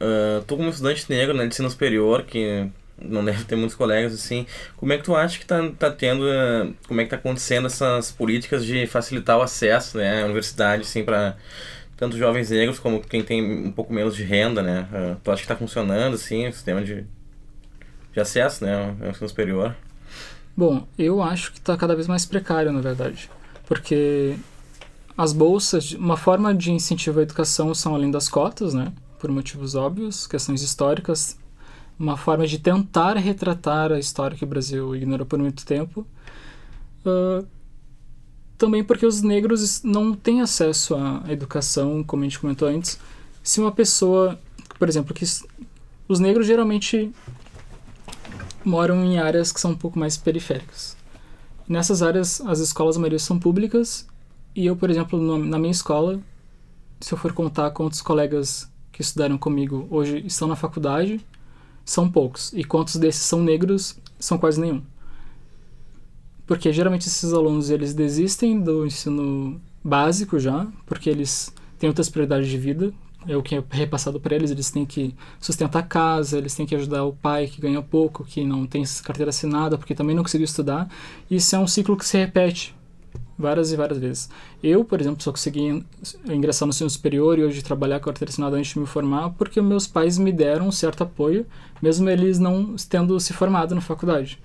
[0.00, 2.70] Uh, tô como estudante negro na ensino superior, que
[3.00, 4.46] não deve ter muitos colegas assim.
[4.76, 7.66] Como é que tu acha que tá, tá tendo, eh, como é que tá acontecendo
[7.66, 11.36] essas políticas de facilitar o acesso, né, à universidade, assim, para
[11.96, 14.88] tanto jovens negros como quem tem um pouco menos de renda, né?
[14.92, 17.06] Uh, tu acha que tá funcionando, assim, o sistema de,
[18.12, 19.76] de acesso, né, ao ensino superior?
[20.56, 23.30] Bom, eu acho que está cada vez mais precário, na verdade,
[23.66, 24.36] porque
[25.16, 28.92] as bolsas, uma forma de incentivo à educação são além das cotas, né?
[29.18, 31.38] Por motivos óbvios, questões históricas,
[31.98, 36.06] uma forma de tentar retratar a história que o Brasil ignorou por muito tempo.
[37.04, 37.46] Uh,
[38.56, 42.98] também porque os negros não têm acesso à educação, como a gente comentou antes.
[43.42, 44.38] Se uma pessoa,
[44.78, 45.24] por exemplo, que
[46.08, 47.12] os negros geralmente
[48.64, 50.96] moram em áreas que são um pouco mais periféricas.
[51.68, 54.06] Nessas áreas, as escolas, a maioria são públicas,
[54.54, 56.20] e eu, por exemplo, na minha escola,
[57.00, 61.20] se eu for contar quantos colegas que estudaram comigo hoje estão na faculdade,
[61.84, 62.52] são poucos.
[62.52, 64.82] E quantos desses são negros, são quase nenhum.
[66.46, 72.48] Porque geralmente esses alunos eles desistem do ensino básico já, porque eles têm outras prioridades
[72.48, 72.92] de vida.
[73.26, 76.66] É o que é repassado para eles, eles têm que sustentar a casa, eles têm
[76.66, 80.22] que ajudar o pai que ganha pouco, que não tem carteira assinada, porque também não
[80.22, 80.90] conseguiu estudar.
[81.30, 82.74] Isso é um ciclo que se repete
[83.38, 84.28] várias e várias vezes.
[84.62, 85.84] Eu, por exemplo, só consegui
[86.26, 89.60] ingressar no ensino superior e hoje trabalhar com carteira assinada antes de me formar porque
[89.60, 91.46] meus pais me deram um certo apoio,
[91.82, 94.38] mesmo eles não tendo se formado na faculdade.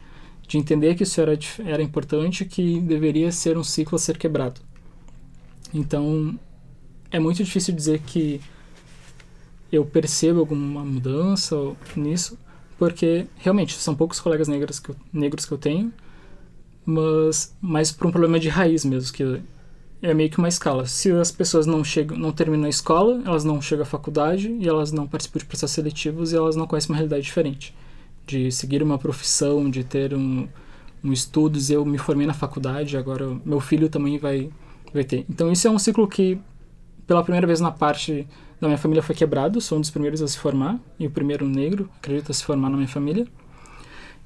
[0.48, 4.60] De entender que isso era, era importante, que deveria ser um ciclo a ser quebrado.
[5.72, 6.38] Então,
[7.12, 8.42] é muito difícil dizer que
[9.72, 11.56] eu percebo alguma mudança
[11.96, 12.38] nisso,
[12.78, 15.94] porque realmente são poucos colegas negros que eu, negros que eu tenho,
[16.90, 19.42] mas mais por um problema de raiz mesmo, que
[20.02, 20.88] é meio que uma escala.
[20.88, 24.68] Se as pessoas não chegam, não terminam a escola, elas não chegam à faculdade e
[24.68, 27.76] elas não participam de processos seletivos e elas não conhecem uma realidade diferente.
[28.26, 30.48] De seguir uma profissão, de ter um,
[31.04, 31.70] um estudos.
[31.70, 34.50] Eu me formei na faculdade, agora meu filho também vai,
[34.92, 35.26] vai ter.
[35.30, 36.40] Então isso é um ciclo que,
[37.06, 38.28] pela primeira vez na parte
[38.60, 39.62] da minha família, foi quebrado.
[39.62, 42.70] Sou um dos primeiros a se formar, e o primeiro negro, acredito, a se formar
[42.70, 43.28] na minha família.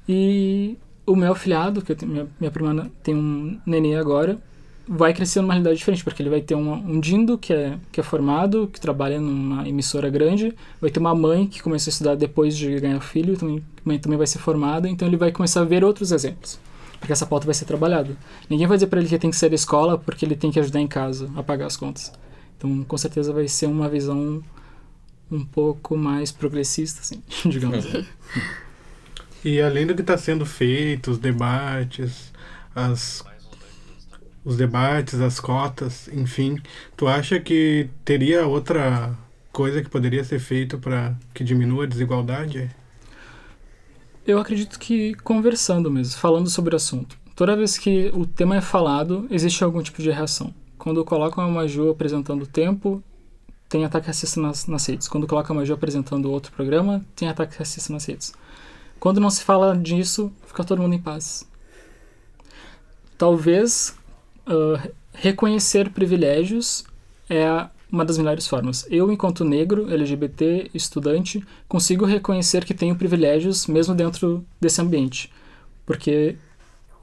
[0.08, 4.40] E o meu afilhado, que tenho, minha, minha prima tem um neném agora,
[4.88, 8.00] vai crescer numa realidade diferente, porque ele vai ter um, um dindo que é, que
[8.00, 12.16] é formado, que trabalha numa emissora grande, vai ter uma mãe que começou a estudar
[12.16, 13.64] depois de ganhar filho, também,
[14.00, 16.60] também vai ser formada, então ele vai começar a ver outros exemplos,
[17.00, 18.16] porque essa pauta vai ser trabalhada.
[18.50, 20.60] Ninguém vai dizer para ele que tem que sair da escola porque ele tem que
[20.60, 22.12] ajudar em casa a pagar as contas.
[22.58, 24.42] Então, com certeza vai ser uma visão
[25.32, 27.86] um pouco mais progressista, assim, digamos.
[29.44, 32.32] E além do que está sendo feito, os debates,
[32.74, 33.24] as,
[34.44, 36.62] os debates, as cotas, enfim,
[36.96, 39.18] tu acha que teria outra
[39.52, 42.72] coisa que poderia ser feito para que diminua a desigualdade?
[44.26, 47.18] Eu acredito que conversando mesmo, falando sobre o assunto.
[47.36, 50.54] Toda vez que o tema é falado, existe algum tipo de reação.
[50.78, 53.04] Quando colocam a Maju apresentando o tempo,
[53.68, 55.08] tem ataque racista nas, nas redes.
[55.08, 58.34] Quando colocam a Maju apresentando outro programa, tem ataque racista nas redes.
[59.04, 61.46] Quando não se fala disso, fica todo mundo em paz.
[63.18, 63.94] Talvez
[64.48, 66.86] uh, reconhecer privilégios
[67.30, 68.88] é uma das melhores formas.
[68.90, 75.30] Eu, enquanto negro, LGBT, estudante, consigo reconhecer que tenho privilégios mesmo dentro desse ambiente,
[75.86, 76.38] porque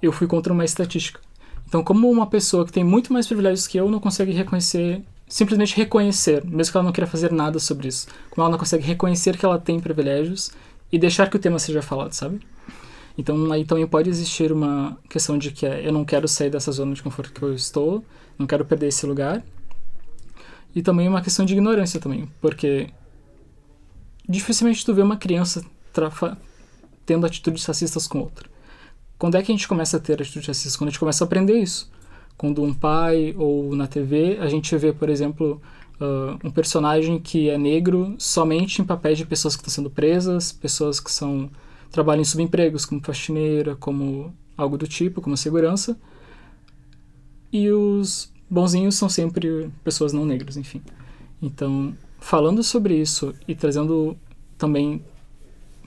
[0.01, 1.21] eu fui contra uma estatística.
[1.69, 5.77] Então, como uma pessoa que tem muito mais privilégios que eu não consegue reconhecer, simplesmente
[5.77, 9.37] reconhecer, mesmo que ela não queira fazer nada sobre isso, como ela não consegue reconhecer
[9.37, 10.51] que ela tem privilégios,
[10.93, 12.41] e deixar que o tema seja falado, sabe?
[13.17, 16.73] Então aí também pode existir uma questão de que é, eu não quero sair dessa
[16.73, 18.05] zona de conforto que eu estou,
[18.39, 19.43] não quero perder esse lugar.
[20.75, 22.89] E também uma questão de ignorância também, porque
[24.29, 25.65] dificilmente tu vê uma criança
[27.05, 28.49] tendo atitudes racistas com outra.
[29.19, 30.77] Quando é que a gente começa a ter atitudes racistas?
[30.77, 31.91] Quando a gente começa a aprender isso.
[32.39, 35.61] quando um pai ou na TV a gente vê, por exemplo,
[36.01, 40.53] uh, um personagem que é negro somente em papéis de pessoas que estão sendo presas,
[40.53, 41.51] pessoas que são
[41.91, 45.99] trabalham em subempregos, como faxineira, como algo do tipo, como segurança.
[47.53, 50.81] E os bonzinhos são sempre pessoas não negras, enfim.
[51.43, 54.17] Então, falando sobre isso e trazendo
[54.57, 55.05] também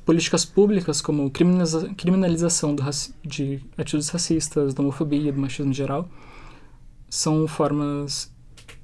[0.06, 2.76] políticas públicas como criminaliza criminalização
[3.24, 6.10] de atitudes racistas, da homofobia, do machismo em geral,
[7.10, 8.30] são formas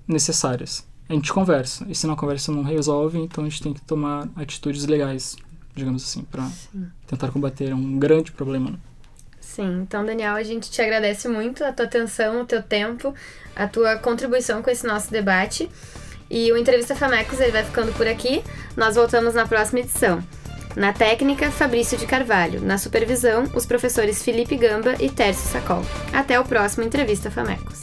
[0.07, 0.88] necessárias.
[1.09, 4.29] A gente conversa, e se não conversa não resolve, então a gente tem que tomar
[4.35, 5.35] atitudes legais,
[5.75, 6.47] digamos assim, para
[7.07, 8.69] tentar combater um grande problema.
[8.69, 8.77] Né?
[9.41, 13.15] Sim, então Daniel, a gente te agradece muito a tua atenção, o teu tempo,
[13.55, 15.67] a tua contribuição com esse nosso debate.
[16.29, 18.43] E o Entrevista Famecos ele vai ficando por aqui.
[18.77, 20.23] Nós voltamos na próxima edição.
[20.75, 22.61] Na técnica, Fabrício de Carvalho.
[22.61, 25.83] Na supervisão, os professores Felipe Gamba e Tércio Sacol.
[26.13, 27.81] Até o próximo Entrevista Famecos.